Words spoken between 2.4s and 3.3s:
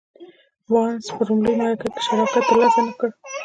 تر لاسه نه کړ.